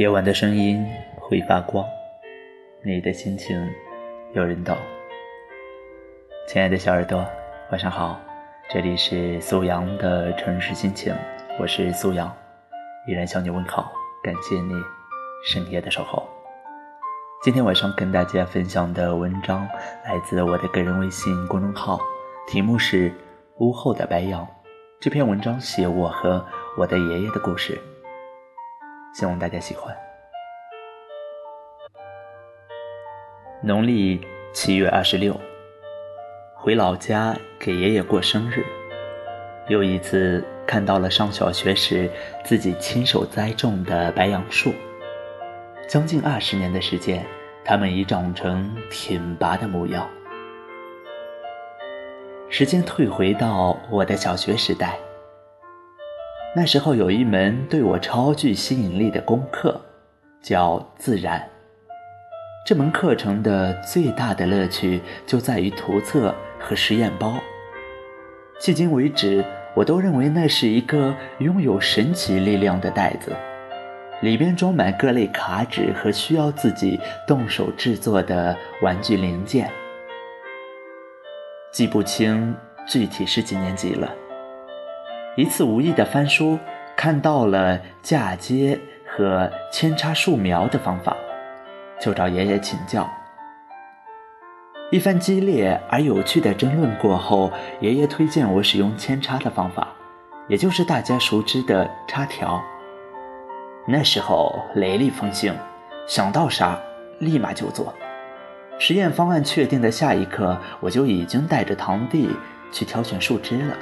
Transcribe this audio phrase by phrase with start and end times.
[0.00, 0.82] 夜晚的声音
[1.14, 1.84] 会发光，
[2.82, 3.70] 你的心情
[4.32, 4.74] 有人懂。
[6.48, 7.22] 亲爱的小耳朵，
[7.70, 8.18] 晚上好，
[8.70, 11.14] 这里是苏阳的城市心情，
[11.58, 12.34] 我是苏阳，
[13.06, 13.92] 依然向你问好，
[14.22, 14.72] 感谢你
[15.44, 16.26] 深夜的守候。
[17.42, 19.68] 今天晚上跟大家分享的文章
[20.06, 22.00] 来自我的个人微信公众号，
[22.48, 23.10] 题目是
[23.58, 24.42] 《屋后的白杨》。
[24.98, 26.42] 这篇文章写我和
[26.78, 27.78] 我的爷爷的故事。
[29.12, 29.96] 希望大家喜欢。
[33.62, 34.20] 农历
[34.54, 35.38] 七月二十六，
[36.54, 38.64] 回老家给爷爷过生日。
[39.68, 42.10] 又一次看到了上小学时
[42.44, 44.72] 自己亲手栽种的白杨树，
[45.88, 47.24] 将近二十年的时间，
[47.64, 50.08] 它们已长成挺拔的模样。
[52.48, 54.98] 时间退回到我的小学时代。
[56.52, 59.80] 那时候有一门对我超具吸引力的功课，
[60.42, 61.48] 叫自然。
[62.66, 67.34] 这门课程的最大的乐趣就在于图册和实验包。
[68.60, 69.44] 迄今为止，
[69.76, 73.32] 我都认为那是一个拥有神奇力量的袋子，
[74.20, 76.98] 里边装满各类卡纸和需要自己
[77.28, 79.70] 动手制作的玩具零件。
[81.70, 82.52] 记不清
[82.88, 84.12] 具体是几年级了。
[85.36, 86.58] 一次无意的翻书，
[86.96, 91.16] 看到了嫁接和扦插树苗的方法，
[92.00, 93.08] 就找爷爷请教。
[94.90, 99.86] 一番激烈而有趣的争论过后，爷爷推荐我使用扦插的方法，
[100.48, 102.60] 也就是大家熟知的插条。
[103.86, 105.54] 那时候雷厉风行，
[106.08, 106.76] 想到啥
[107.20, 107.94] 立马就做。
[108.80, 112.28] 实验方案确定的下一刻，我就已经带着堂弟
[112.72, 113.76] 去挑选树枝了。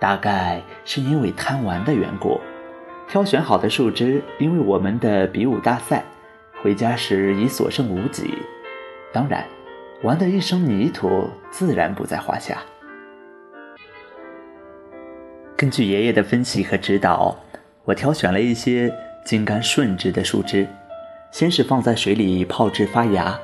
[0.00, 2.40] 大概是因为贪玩的缘故，
[3.06, 6.02] 挑选好的树枝，因为我们的比武大赛，
[6.62, 8.38] 回家时已所剩无几。
[9.12, 9.44] 当然，
[10.02, 12.56] 玩的一身泥土自然不在话下。
[15.54, 17.36] 根据爷爷的分析和指导，
[17.84, 18.90] 我挑选了一些
[19.26, 20.66] 茎干顺直的树枝，
[21.30, 23.38] 先是放在水里泡至发芽。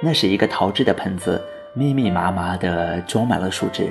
[0.00, 1.42] 那是一个陶制的盆子，
[1.74, 3.90] 密密麻麻地装满了树枝。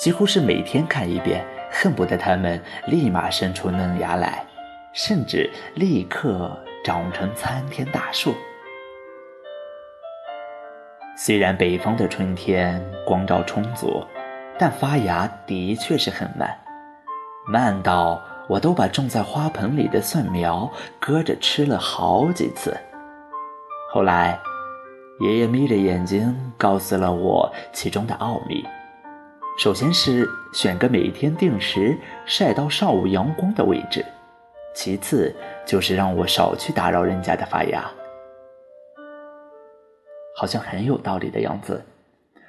[0.00, 4.42] 几乎是每天看一遍，恨不得它们立马生出嫩芽来，
[4.94, 8.34] 甚至立刻长成参天大树。
[11.18, 14.02] 虽然北方的春天光照充足，
[14.58, 16.48] 但发芽的确是很慢，
[17.46, 22.74] 慢到我都把种在花盆里的蒜苗搁着吃了好几次。
[23.92, 24.40] 后来，
[25.20, 28.64] 爷爷眯着眼睛告诉了我其中的奥秘。
[29.60, 31.94] 首先是选个每天定时
[32.24, 34.02] 晒到上午阳光的位置，
[34.74, 37.84] 其次就是让我少去打扰人家的发芽。
[40.34, 41.84] 好像很有道理的样子。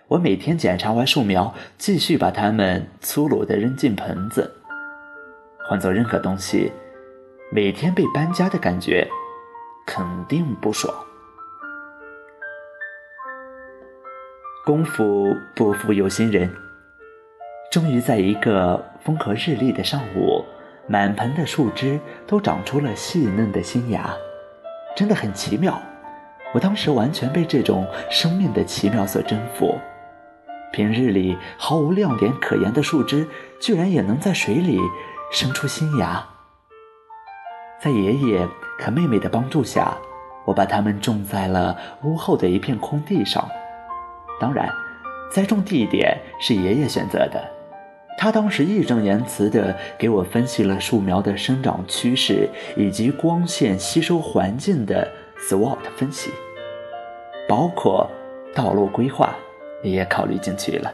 [0.07, 4.49] 我每天检查完树苗，继续把它们粗鲁地扔进盆子。
[5.67, 6.72] 换做任何东西，
[7.51, 9.05] 每天被搬家的感觉
[9.85, 10.95] 肯定不爽。
[14.66, 16.49] 功夫不负有心人。
[17.71, 20.43] 终于在一个风和日丽的上午，
[20.87, 24.13] 满盆的树枝都长出了细嫩的新芽，
[24.93, 25.81] 真的很奇妙。
[26.53, 29.73] 我当时完全被这种生命的奇妙所征服。
[30.73, 33.25] 平日里毫无亮点可言的树枝，
[33.61, 34.77] 居然也能在水里
[35.31, 36.27] 生出新芽。
[37.79, 38.45] 在爷爷
[38.79, 39.97] 和妹妹的帮助下，
[40.43, 43.47] 我把它们种在了屋后的一片空地上。
[44.41, 44.69] 当然，
[45.31, 47.41] 栽种地点是爷爷选择的。
[48.17, 55.08] 他当时义正言辞地给我分析了树苗的生长趋势以及光线吸收环境的
[55.49, 56.29] SWOT 分析，
[57.47, 58.08] 包括
[58.53, 59.35] 道路规划
[59.81, 60.93] 也考虑进去了。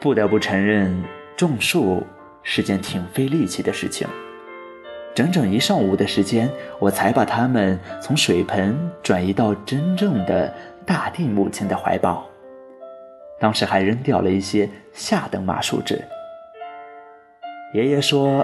[0.00, 0.92] 不得不承认，
[1.36, 2.02] 种树
[2.42, 4.06] 是件挺费力气的事情。
[5.14, 6.50] 整整一上午的时间，
[6.80, 10.52] 我才把它们从水盆转移到真正的
[10.84, 12.28] 大地母亲的怀抱。
[13.44, 16.02] 当时还扔掉了一些下等马树枝。
[17.74, 18.42] 爷爷说：“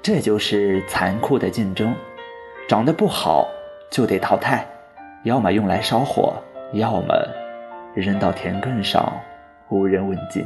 [0.00, 1.94] 这就是残酷的竞争，
[2.66, 3.46] 长得不好
[3.90, 4.66] 就得淘汰，
[5.24, 6.42] 要么用来烧火，
[6.72, 7.14] 要么
[7.94, 9.20] 扔到田埂上，
[9.68, 10.42] 无人问津。”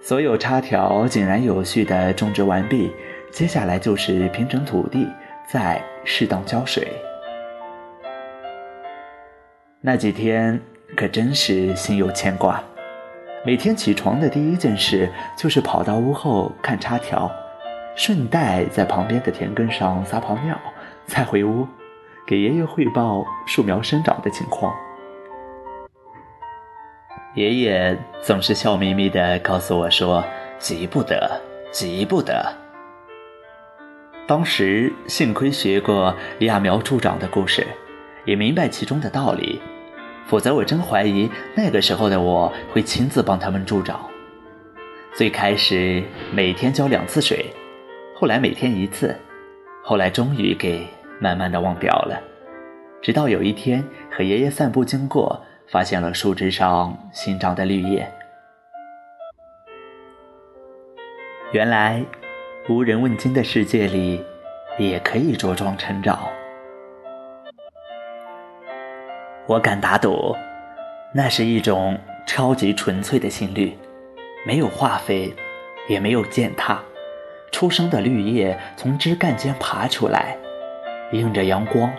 [0.00, 2.92] 所有插条井然有序地种植完毕，
[3.32, 5.08] 接下来就是平整土地，
[5.48, 6.86] 再适当浇水。
[9.80, 10.62] 那几天。
[10.96, 12.62] 可真是心有牵挂，
[13.44, 17.30] 每天起床的第一件事就是跑到屋后看插条，
[17.96, 20.58] 顺带在旁边的田埂上撒泡尿，
[21.06, 21.66] 再回屋
[22.26, 24.74] 给爷爷汇报树苗生长的情况。
[27.34, 30.22] 爷爷总是笑眯眯地告诉我说
[30.60, 31.40] ：“急不得，
[31.70, 32.52] 急不得。”
[34.28, 37.66] 当时幸亏学过揠苗助长的故事，
[38.26, 39.60] 也明白其中的道理。
[40.26, 44.00] 否则，我真怀疑那个时候的我会亲自帮他们助长。
[45.14, 46.02] 最开始
[46.32, 47.46] 每天浇两次水，
[48.16, 49.14] 后来每天一次，
[49.84, 50.86] 后来终于给
[51.20, 52.18] 慢慢的忘掉了。
[53.02, 58.10] 直到有一天和爷爷散步经过，发现了树枝上新长的绿叶。
[61.50, 62.02] 原来，
[62.68, 64.24] 无人问津的世界里，
[64.78, 66.18] 也可以茁壮成长。
[69.46, 70.36] 我敢打赌，
[71.12, 73.76] 那是一种超级纯粹的心率，
[74.46, 75.34] 没有化肥，
[75.88, 76.80] 也没有践踏，
[77.50, 80.36] 初生的绿叶从枝干间爬出来，
[81.10, 81.92] 映着阳光，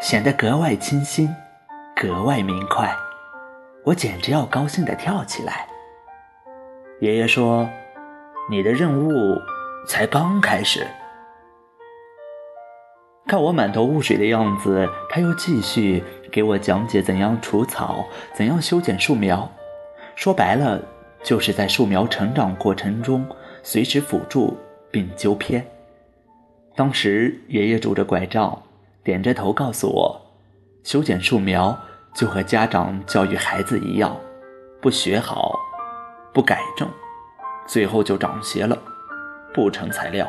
[0.00, 1.28] 显得格外清新，
[1.96, 2.94] 格外明快。
[3.84, 5.66] 我简直要高兴地跳起来。
[7.00, 7.68] 爷爷说
[8.48, 9.36] ：“你的任务
[9.86, 10.86] 才刚开始。”
[13.26, 19.48] 看我满头雾水的样子，他又继续给我讲解怎样除草，怎样修剪树苗。
[20.16, 20.82] 说白了，
[21.22, 23.24] 就是在树苗成长过程中
[23.62, 24.58] 随时辅助
[24.90, 25.64] 并纠偏。
[26.74, 28.60] 当时爷爷拄着拐杖，
[29.04, 30.20] 点着头告诉我，
[30.82, 31.78] 修剪树苗
[32.12, 34.16] 就和家长教育孩子一样，
[34.80, 35.56] 不学好，
[36.32, 36.88] 不改正，
[37.64, 38.76] 最后就长邪了，
[39.54, 40.26] 不成材料。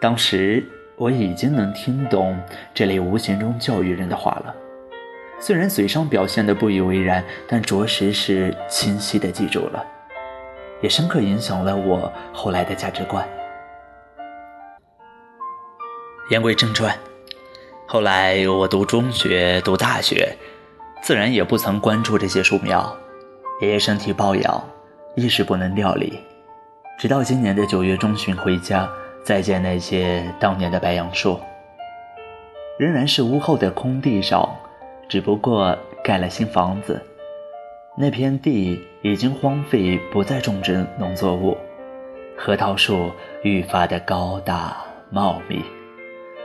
[0.00, 0.66] 当时
[0.98, 2.38] 我已经能听懂
[2.72, 4.54] 这类无形中教育人的话了，
[5.38, 9.84] 虽然嘴上表现的不以为然，但着实是清晰的记住了，
[10.80, 13.28] 也深刻影响了我后来的价值观。
[16.30, 16.96] 言归正传，
[17.86, 20.34] 后来我读中学、读大学，
[21.02, 22.96] 自然也不曾关注这些树苗。
[23.60, 24.64] 爷爷身体抱恙，
[25.14, 26.20] 一时不能料理，
[26.98, 28.90] 直到今年的九月中旬回家。
[29.26, 31.40] 再见那些当年的白杨树，
[32.78, 34.48] 仍然是屋后的空地上，
[35.08, 37.04] 只不过盖了新房子。
[37.98, 41.58] 那片地已经荒废，不再种植农作物。
[42.36, 43.10] 核桃树
[43.42, 44.76] 愈发的高大
[45.10, 45.60] 茂密，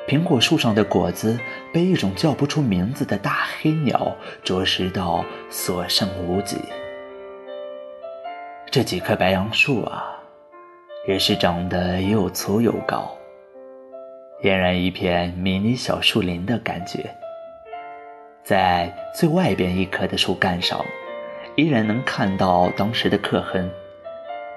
[0.07, 1.37] 苹果树上的果子
[1.71, 6.57] 被一种叫不出名字的大黑鸟啄食到所剩无几。
[8.71, 10.10] 这几棵白杨树啊！
[11.07, 13.11] 也是长得又粗又高，
[14.43, 17.09] 俨然一片迷你小树林的感觉。
[18.43, 20.85] 在最外边一棵的树干上，
[21.55, 23.67] 依然能看到当时的刻痕，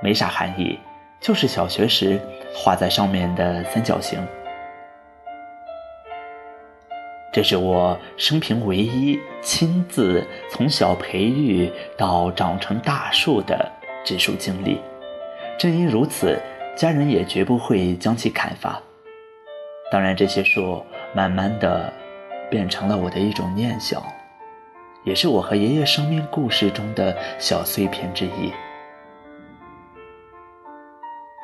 [0.03, 0.79] 没啥含义，
[1.19, 2.21] 就是小学时
[2.55, 4.19] 画在上面的三角形。
[7.33, 13.67] 这是我生平唯一亲自从小培育到长成大树的
[14.05, 14.79] 植树经历。
[15.57, 16.39] 正因如此，
[16.77, 18.81] 家人也绝不会将其砍伐。
[19.91, 21.93] 当然，这些树慢慢的
[22.51, 24.03] 变成了我的一种念想，
[25.05, 28.53] 也是我和爷爷生命故事中的小碎片之一。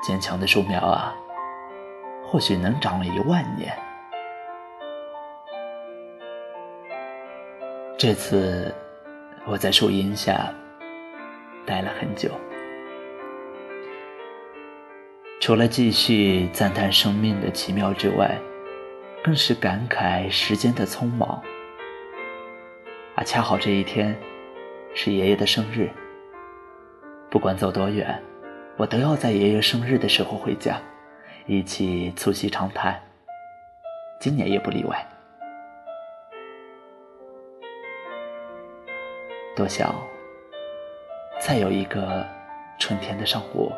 [0.03, 1.15] 坚强的树苗啊，
[2.27, 3.73] 或许能长一万年。
[7.97, 8.75] 这次
[9.47, 10.53] 我在树荫下
[11.65, 12.31] 待了很久。
[15.51, 18.39] 除了继续赞叹生命的奇妙之外，
[19.25, 21.43] 更是感慨时间的匆忙。
[23.17, 24.17] 啊，恰好这一天
[24.95, 25.91] 是爷爷的生日。
[27.29, 28.23] 不管走多远，
[28.77, 30.81] 我都要在爷爷生日的时候回家，
[31.47, 33.03] 一起促膝长谈。
[34.21, 35.05] 今年也不例外。
[39.57, 39.93] 多想
[41.41, 42.25] 再有一个
[42.79, 43.73] 春天的上午。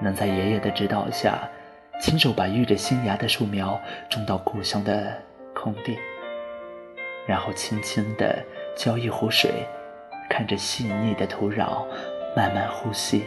[0.00, 1.38] 能在爷爷的指导下，
[2.00, 5.12] 亲手把育着新芽的树苗种到故乡的
[5.54, 5.98] 空地，
[7.26, 8.44] 然后轻轻地
[8.76, 9.66] 浇一壶水，
[10.28, 11.86] 看着细腻的土壤
[12.36, 13.26] 慢慢呼吸，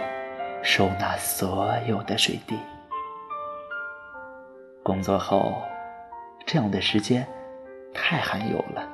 [0.61, 2.57] 收纳所有的水滴。
[4.83, 5.61] 工作后，
[6.45, 7.25] 这样的时间
[7.93, 8.87] 太罕有了。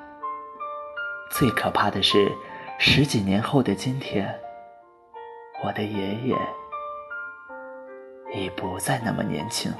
[1.31, 2.31] 最可怕的是，
[2.77, 4.33] 十几年后的今天，
[5.63, 6.35] 我的爷爷。
[8.35, 9.71] 已不再那么年轻。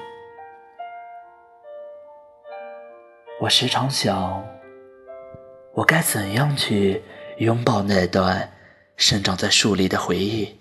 [3.40, 4.46] 我时常想，
[5.74, 7.02] 我该怎样去
[7.40, 8.50] 拥抱那段
[8.96, 10.60] 生长在树里的回忆。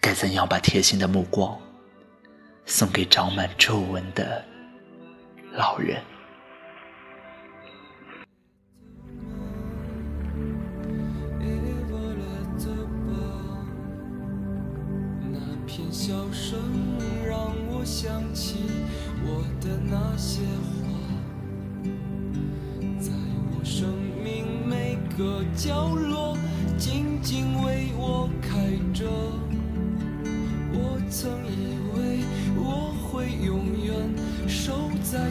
[0.00, 1.56] 该怎样把贴心的目光
[2.66, 4.44] 送给长满皱纹的
[5.52, 6.02] 老人？
[25.56, 26.36] 角落
[26.78, 28.58] 静静为我开
[28.94, 29.06] 着。
[30.72, 32.24] 我曾以为
[32.56, 35.30] 我会永远守在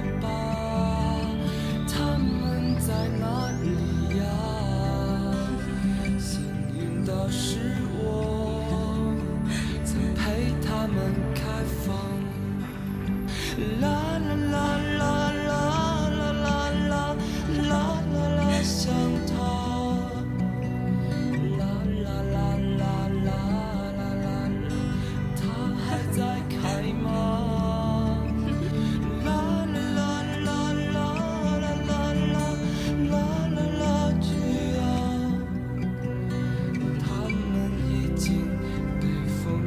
[10.91, 10.97] 陪
[11.35, 11.40] 他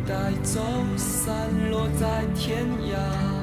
[0.06, 0.60] 带走
[0.96, 3.33] 散落在天涯。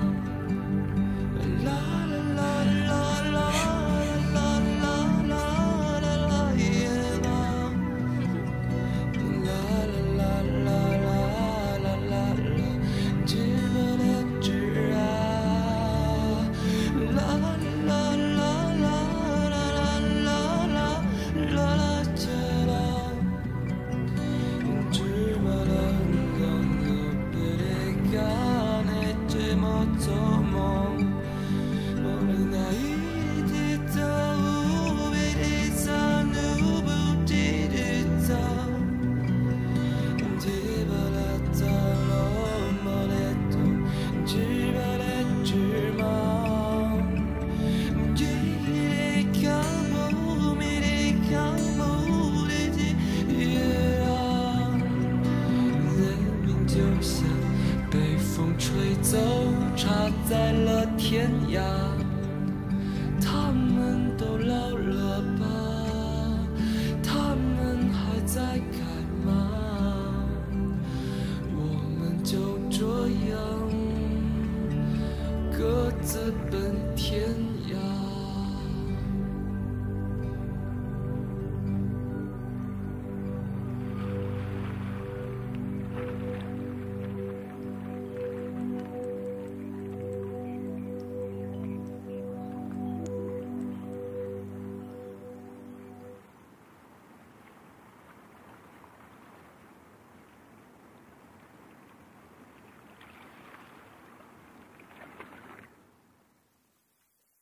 [61.11, 62.00] 天涯。